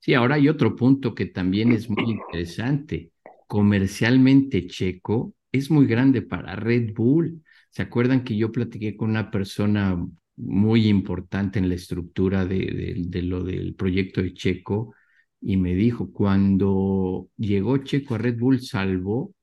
[0.01, 3.11] Sí, ahora hay otro punto que también es muy interesante.
[3.47, 7.43] Comercialmente Checo es muy grande para Red Bull.
[7.71, 9.97] ¿Se acuerdan que yo platiqué con una persona
[10.37, 14.95] muy importante en la estructura de, de, lo del proyecto de Checo
[15.41, 19.35] y me dijo, cuando llegó Checo a Red Bull, salvó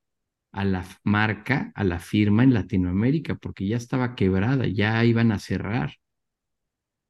[0.52, 5.40] a la marca, a la firma en Latinoamérica, porque ya estaba quebrada, ya iban a
[5.40, 5.94] cerrar.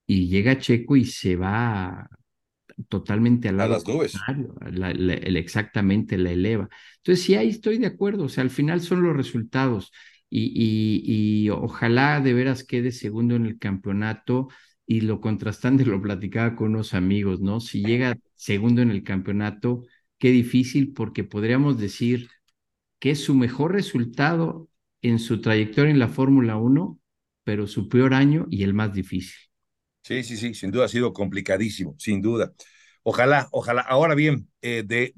[0.06, 2.08] Y llega Checo y se va
[2.88, 3.74] totalmente al lado.
[3.74, 4.14] A las nubes.
[5.38, 6.70] exactamente, la eleva.
[6.98, 8.26] Entonces, sí, ahí estoy de acuerdo.
[8.26, 9.92] O sea, al final son los resultados.
[10.30, 14.48] Y, y, ojalá de veras quede segundo en el campeonato.
[14.86, 17.60] Y lo contrastante lo platicaba con unos amigos, ¿no?
[17.60, 19.84] Si llega segundo en el campeonato,
[20.18, 22.30] qué difícil, porque podríamos decir
[23.00, 24.70] que es su mejor resultado
[25.02, 27.00] en su trayectoria en la Fórmula 1,
[27.44, 29.51] pero su peor año y el más difícil.
[30.04, 32.54] Sí, sí, sí, sin duda ha sido complicadísimo, sin duda.
[33.04, 33.82] Ojalá, ojalá.
[33.82, 35.14] Ahora bien, eh,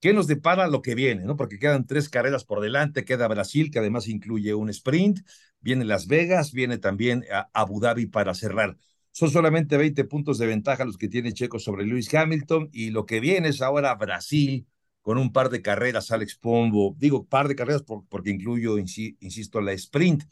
[0.00, 1.24] ¿qué nos depara lo que viene?
[1.24, 1.36] ¿no?
[1.36, 5.20] Porque quedan tres carreras por delante, queda Brasil, que además incluye un sprint,
[5.60, 8.76] viene Las Vegas, viene también Abu Dhabi para cerrar.
[9.10, 13.06] Son solamente 20 puntos de ventaja los que tiene Checo sobre Lewis Hamilton y lo
[13.06, 14.68] que viene es ahora Brasil
[15.02, 19.72] con un par de carreras, Alex Pombo, digo par de carreras porque incluyo, insisto, la
[19.72, 20.24] sprint,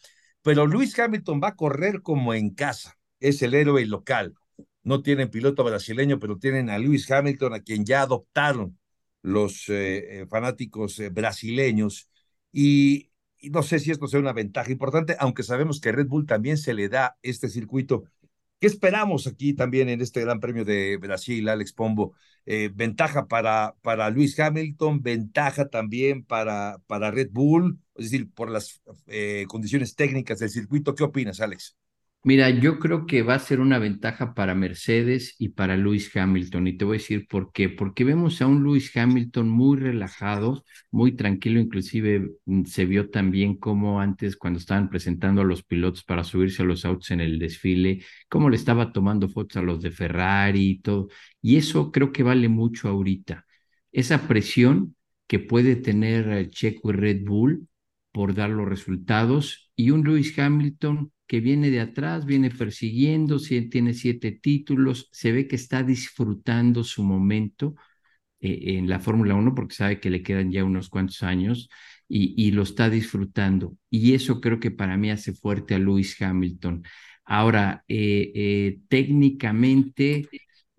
[0.42, 2.96] pero Lewis Hamilton va a correr como en casa
[3.28, 4.34] es el héroe local.
[4.82, 8.78] No tienen piloto brasileño, pero tienen a Lewis Hamilton, a quien ya adoptaron
[9.22, 12.08] los eh, eh, fanáticos eh, brasileños.
[12.52, 13.10] Y,
[13.50, 16.74] no sé si esto sea una ventaja importante, aunque sabemos que Red Bull también se
[16.74, 18.04] le da este circuito.
[18.60, 22.14] ¿Qué esperamos aquí también en este Gran Premio de Brasil, Alex Pombo?
[22.74, 28.80] ventaja para, para Lewis Hamilton, ventaja también para, para Red Bull, es decir, por las
[29.48, 30.94] condiciones técnicas del circuito.
[30.94, 31.76] ¿Qué opinas, Alex?
[32.28, 36.66] Mira, yo creo que va a ser una ventaja para Mercedes y para Lewis Hamilton.
[36.66, 37.68] Y te voy a decir por qué.
[37.68, 41.60] Porque vemos a un Lewis Hamilton muy relajado, muy tranquilo.
[41.60, 46.62] Inclusive mm, se vio también como antes, cuando estaban presentando a los pilotos para subirse
[46.62, 50.70] a los autos en el desfile, cómo le estaba tomando fotos a los de Ferrari
[50.70, 51.08] y todo.
[51.40, 53.46] Y eso creo que vale mucho ahorita.
[53.92, 54.96] Esa presión
[55.28, 57.68] que puede tener Checo y Red Bull
[58.16, 63.92] por dar los resultados y un Lewis Hamilton que viene de atrás, viene persiguiendo, tiene
[63.92, 67.74] siete títulos, se ve que está disfrutando su momento
[68.40, 71.68] eh, en la Fórmula 1 porque sabe que le quedan ya unos cuantos años
[72.08, 73.76] y, lo está disfrutando.
[73.90, 76.84] Y eso creo que para mí hace fuerte a Lewis Hamilton.
[77.26, 80.26] Ahora, eh, eh, técnicamente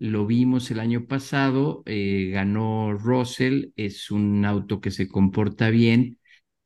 [0.00, 6.18] lo vimos el año pasado, ganó Russell, es un auto que se comporta bien,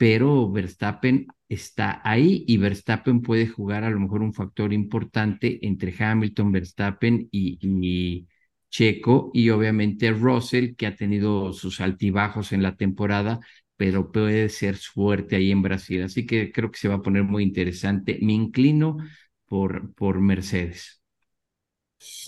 [0.02, 5.94] pero Verstappen está ahí y Verstappen puede jugar a lo mejor un factor importante entre
[5.96, 8.26] Hamilton, Verstappen y,
[8.68, 13.38] Checo y obviamente Russell que ha tenido sus altibajos en la temporada,
[13.76, 16.02] pero puede ser fuerte ahí en Brasil.
[16.02, 18.18] Así que creo que se va a poner muy interesante.
[18.22, 18.96] Me inclino
[19.46, 21.00] por, por Mercedes.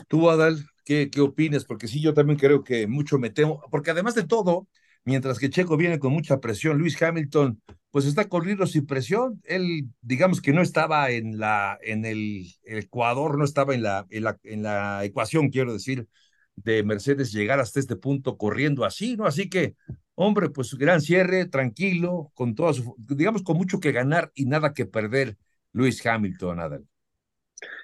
[0.07, 1.65] Tú, Adal, ¿qué, ¿qué opinas?
[1.65, 4.69] Porque sí, yo también creo que mucho me temo, porque además de todo,
[5.05, 9.41] mientras que Checo viene con mucha presión, Luis Hamilton pues está corriendo sin presión.
[9.45, 14.25] Él, digamos que no estaba en la, en el, Ecuador, no estaba en la, en
[14.25, 16.09] la, en la ecuación, quiero decir,
[16.57, 19.27] de Mercedes llegar hasta este punto corriendo así, ¿no?
[19.27, 19.77] Así que,
[20.17, 24.73] hombre, pues gran cierre, tranquilo, con toda su, digamos, con mucho que ganar y nada
[24.73, 25.37] que perder,
[25.73, 26.87] Luis Hamilton, Adel.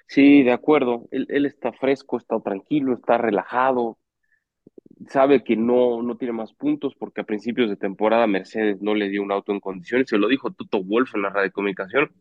[0.07, 1.07] Sí, de acuerdo.
[1.11, 3.97] Él, él está fresco, está tranquilo, está relajado,
[5.09, 9.09] sabe que no, no tiene más puntos porque a principios de temporada Mercedes no le
[9.09, 12.11] dio un auto en condiciones, se lo dijo Toto Wolf en la radio de comunicación,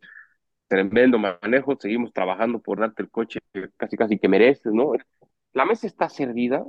[0.69, 3.41] tremendo manejo, seguimos trabajando por darte el coche
[3.77, 4.93] casi casi que mereces, ¿no?
[5.53, 6.65] La mesa está servida,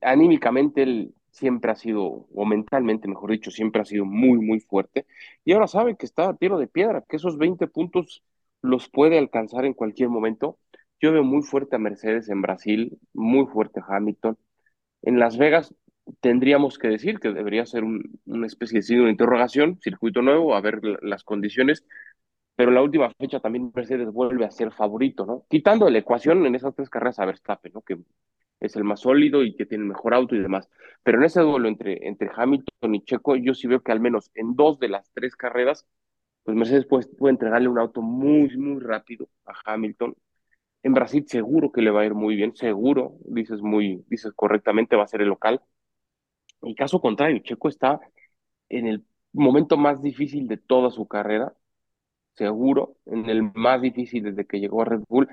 [0.00, 5.06] anímicamente él siempre ha sido, o mentalmente mejor dicho, siempre ha sido muy, muy fuerte,
[5.44, 8.22] y ahora sabe que está a tiro de piedra, que esos 20 puntos
[8.62, 10.58] los puede alcanzar en cualquier momento.
[11.00, 14.36] Yo veo muy fuerte a Mercedes en Brasil, muy fuerte a Hamilton,
[15.02, 15.74] en Las Vegas
[16.20, 20.80] tendríamos que decir que debería ser una especie de una interrogación, circuito nuevo, a ver
[21.02, 21.84] las condiciones,
[22.56, 25.44] pero la última fecha también Mercedes vuelve a ser favorito, ¿no?
[25.48, 27.82] Quitando la ecuación en esas tres carreras a Verstappen, ¿no?
[27.82, 27.98] Que
[28.60, 30.68] es el más sólido y que tiene mejor auto y demás.
[31.04, 34.30] Pero en ese duelo entre, entre Hamilton y Checo, yo sí veo que al menos
[34.34, 35.86] en dos de las tres carreras,
[36.42, 40.16] pues Mercedes puede, puede entregarle un auto muy, muy rápido a Hamilton
[40.88, 44.96] en Brasil seguro que le va a ir muy bien, seguro, dices muy, dices correctamente,
[44.96, 45.60] va a ser el local.
[46.62, 48.00] Y caso contrario, Checo está
[48.68, 51.54] en el momento más difícil de toda su carrera,
[52.34, 55.28] seguro, en el más difícil desde que llegó a Red Bull,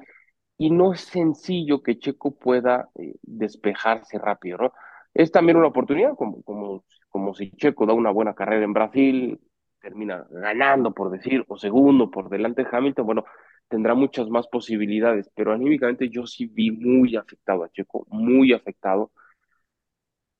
[0.57, 4.73] y no es sencillo que Checo pueda eh, despejarse rápido, ¿no?
[5.13, 9.39] Es también una oportunidad, como, como, como si Checo da una buena carrera en Brasil,
[9.81, 13.25] termina ganando, por decir, o segundo por delante de Hamilton, bueno,
[13.67, 19.11] tendrá muchas más posibilidades, pero anímicamente yo sí vi muy afectado a Checo, muy afectado.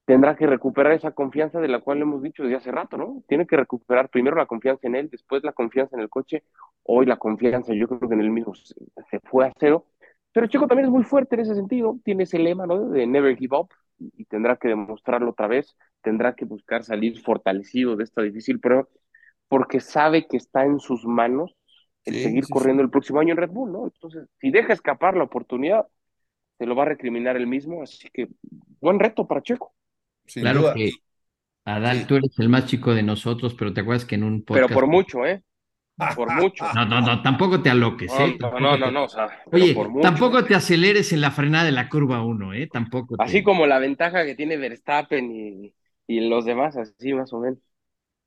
[0.05, 3.23] Tendrá que recuperar esa confianza de la cual hemos dicho desde hace rato, ¿no?
[3.27, 6.43] Tiene que recuperar primero la confianza en él, después la confianza en el coche,
[6.83, 9.87] hoy la confianza, yo creo que en él mismo se fue a cero,
[10.31, 12.89] pero Checo también es muy fuerte en ese sentido, tiene ese lema, ¿no?
[12.89, 17.95] De never give up, y tendrá que demostrarlo otra vez, tendrá que buscar salir fortalecido
[17.95, 18.87] de esta difícil prueba,
[19.47, 21.55] porque sabe que está en sus manos
[22.05, 23.85] el seguir corriendo el próximo año en Red Bull, ¿no?
[23.85, 25.87] Entonces, si deja escapar la oportunidad,
[26.57, 28.29] se lo va a recriminar él mismo, así que
[28.79, 29.73] buen reto para Checo.
[30.33, 30.91] claro que,
[31.65, 34.67] Adal, tú eres el más chico de nosotros, pero te acuerdas que en un podcast...
[34.67, 35.43] Pero por mucho, ¿eh?
[36.15, 36.65] Por mucho.
[36.73, 38.35] No, no, no, tampoco te aloques, ¿eh?
[38.37, 41.87] No, no, no, no, o sea, Oye, tampoco te aceleres en la frenada de la
[41.87, 42.67] curva 1, ¿eh?
[42.67, 43.15] Tampoco.
[43.17, 45.73] Así como la ventaja que tiene Verstappen y,
[46.05, 47.59] y los demás, así más o menos.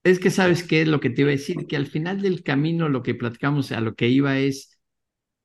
[0.09, 2.43] Es que sabes qué es lo que te iba a decir, que al final del
[2.43, 4.79] camino lo que platicamos, a lo que iba es,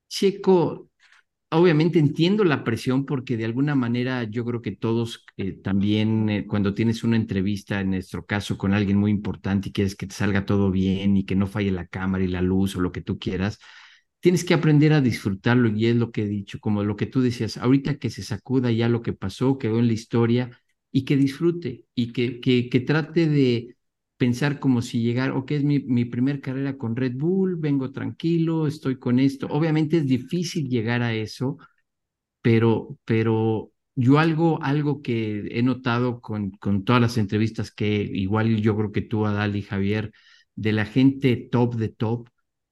[0.09, 0.89] Checo,
[1.51, 6.47] obviamente entiendo la presión porque de alguna manera yo creo que todos eh, también eh,
[6.47, 10.15] cuando tienes una entrevista, en nuestro caso, con alguien muy importante y quieres que te
[10.15, 13.01] salga todo bien y que no falle la cámara y la luz o lo que
[13.01, 13.59] tú quieras,
[14.19, 17.21] tienes que aprender a disfrutarlo y es lo que he dicho, como lo que tú
[17.21, 20.51] decías, ahorita que se sacuda ya lo que pasó, quedó en la historia
[20.91, 23.75] y que disfrute y que, que, que trate de
[24.23, 28.67] pensar como si llegar, ok, es mi, mi primer carrera con Red Bull, vengo tranquilo,
[28.67, 29.47] estoy con esto.
[29.49, 31.57] Obviamente es difícil llegar a eso,
[32.41, 38.61] pero, pero yo algo, algo que he notado con, con todas las entrevistas que igual
[38.61, 40.11] yo creo que tú, Adal y Javier,
[40.55, 42.29] de la gente top de top,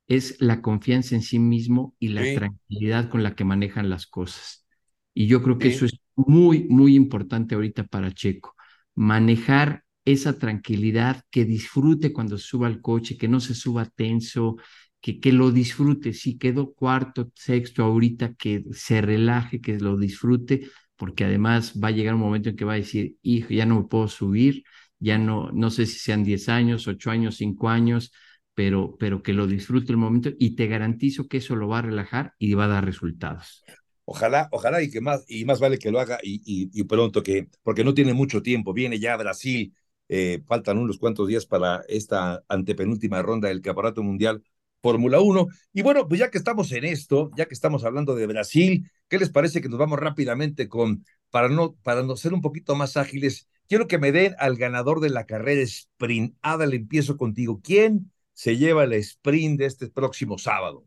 [0.07, 4.65] es la confianza en sí mismo y la tranquilidad con la que manejan las cosas.
[5.13, 8.55] Y yo creo que eso es muy, muy importante ahorita para Checo.
[8.95, 14.57] Manejar esa tranquilidad, que disfrute cuando suba al coche, que no se suba tenso,
[15.01, 16.13] que, que lo disfrute.
[16.13, 21.91] Si quedó cuarto, sexto ahorita, que se relaje, que lo disfrute, porque además va a
[21.91, 24.63] llegar un momento en que va a decir, hijo, ya no me puedo subir,
[24.99, 28.11] ya no, no sé si sean 10 años, 8 años, 5 años,
[28.53, 31.81] pero, pero que lo disfrute el momento y te garantizo que eso lo va a
[31.83, 33.67] relajar y va a dar resultados.
[34.05, 37.23] Ojalá, ojalá y que más, y más vale que lo haga y, y, y pronto,
[37.23, 39.73] que, porque no tiene mucho tiempo, viene ya a Brasil,
[40.13, 44.43] eh, faltan unos cuantos días para esta antepenúltima ronda del Campeonato Mundial
[44.81, 45.47] Fórmula 1.
[45.71, 49.17] Y bueno, pues ya que estamos en esto, ya que estamos hablando de Brasil, ¿qué
[49.17, 52.97] les parece que nos vamos rápidamente con, para no, para no ser un poquito más
[52.97, 56.35] ágiles, quiero que me den al ganador de la carrera sprint.
[56.41, 57.61] Adal, empiezo contigo.
[57.63, 60.83] ¿Quién se lleva el sprint de este próximo sábado?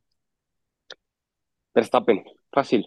[1.75, 2.87] Verstappen, fácil.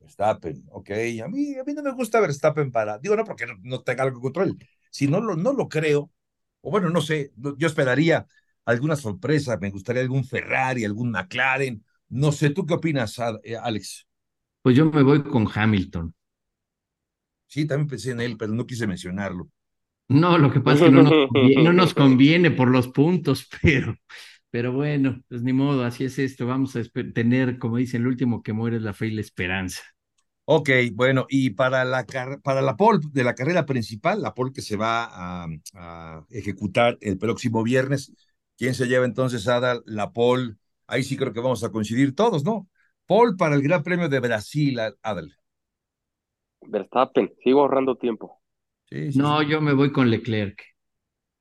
[0.00, 0.90] Verstappen, ok.
[1.22, 4.04] A mí, a mí no me gusta Verstappen para, digo, no porque no, no tenga
[4.04, 4.56] algo control,
[4.94, 6.12] si no lo, no lo creo,
[6.60, 8.28] o bueno, no sé, yo esperaría
[8.64, 11.84] alguna sorpresa, me gustaría algún Ferrari, algún McLaren.
[12.10, 14.06] No sé, ¿tú qué opinas, eh, Alex?
[14.62, 16.14] Pues yo me voy con Hamilton.
[17.48, 19.50] Sí, también pensé en él, pero no quise mencionarlo.
[20.08, 23.48] No, lo que pasa es que no nos conviene, no nos conviene por los puntos,
[23.62, 23.96] pero,
[24.50, 26.46] pero bueno, pues ni modo, así es esto.
[26.46, 29.82] Vamos a tener, como dicen, el último que muere es la fe y la esperanza.
[30.46, 32.04] Ok, bueno, y para la,
[32.42, 37.16] para la pole de la carrera principal, la pole que se va a, ejecutar el
[37.16, 38.12] próximo viernes,
[38.58, 40.56] ¿quién se lleva entonces, Adal, la pole?
[40.86, 42.68] Ahí sí creo que vamos a coincidir todos, ¿no?
[43.06, 45.34] Pole para el Gran Premio de Brasil, Adal.
[46.60, 48.42] Verstappen, sigo ahorrando tiempo.
[49.14, 50.62] no, yo me voy con Leclerc.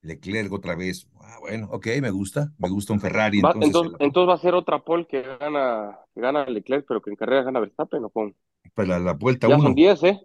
[0.01, 1.07] Leclerc otra vez.
[1.33, 3.39] Ah, bueno, ok, me gusta, me gusta un Ferrari.
[3.39, 7.15] entonces, entonces, va a ser otra pole que gana, que gana Leclerc, pero que en
[7.15, 8.35] carrera gana Verstappen, ¿o con
[8.75, 9.63] para la vuelta ya uno.
[9.63, 10.21] son 10, ¿eh?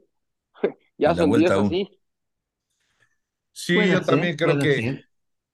[0.98, 1.88] ya son 10 así.
[3.52, 5.02] Sí, yo también creo que,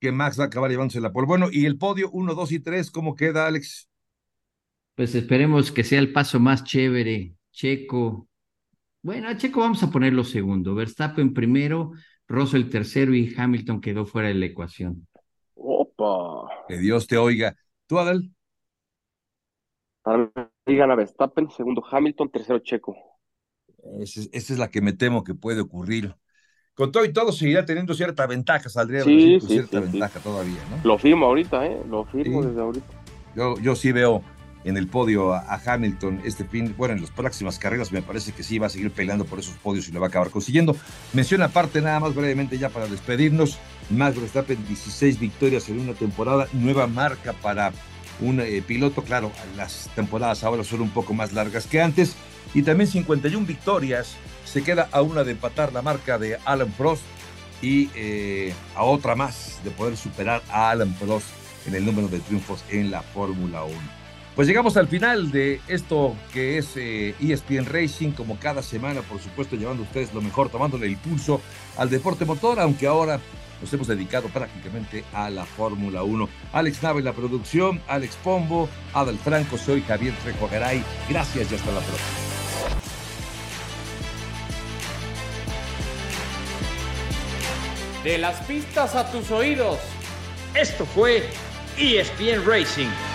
[0.01, 1.29] que Max va a acabar llevándose la pole.
[1.29, 3.89] Bueno, y el podio 1, 2 y 3, ¿cómo queda, Alex?
[4.97, 7.35] Pues esperemos que sea el paso más chévere.
[7.53, 8.29] Checo.
[9.03, 10.75] Bueno, a Checo vamos a ponerlo segundo.
[10.75, 11.93] Verstappen primero,
[12.27, 15.07] Russell tercero y Hamilton quedó fuera de la ecuación.
[16.69, 17.57] Que Dios te oiga.
[17.87, 18.35] ¿Tú, Adel?
[20.67, 22.95] Mí gana Verstappen, segundo Hamilton, tercero Checo.
[24.01, 26.15] Esa es, la que me temo que puede ocurrir.
[26.75, 30.81] Con todo y todo seguirá teniendo cierta ventaja, saldría sí, cierta ventaja todavía, ¿no?
[30.83, 31.81] Lo firmo ahorita, ¿eh?
[31.89, 32.87] Lo firmo desde ahorita.
[33.37, 34.23] Yo, yo sí veo
[34.65, 38.43] en el podio a, Hamilton este fin, bueno, en las próximas carreras me parece que
[38.43, 40.75] sí va a seguir peleando por esos podios y lo va a acabar consiguiendo.
[41.13, 43.59] Menciona aparte nada más brevemente ya para despedirnos,
[43.91, 47.73] Max Verstappen 16 victorias en una temporada, nueva marca para
[48.21, 52.15] un eh, piloto, claro, las temporadas ahora son un poco más largas que antes,
[52.55, 57.03] y también 51 victorias, se queda a una de empatar la marca de Alan Prost
[57.61, 61.27] y eh, a otra más de poder superar a Alan Prost
[61.67, 63.75] en el número de triunfos en la Fórmula 1.
[64.35, 69.01] Pues llegamos al final de esto que es ESPN eh, e Racing, como cada semana,
[69.03, 71.41] por supuesto, llevando ustedes lo mejor, tomándole el pulso
[71.77, 73.21] al deporte motor, aunque ahora
[73.65, 76.29] nos hemos dedicado prácticamente a la Fórmula 1.
[76.53, 80.51] Alex Nave en la producción, Alex Pombo, Adal Franco, soy Javier Trejo
[81.09, 82.09] Gracias y hasta la próxima.
[88.05, 89.79] De las pistas a tus oídos.
[90.55, 91.27] Esto fue
[91.79, 93.14] ESPN Racing